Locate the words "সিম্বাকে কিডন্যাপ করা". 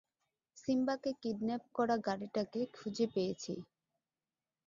0.57-1.95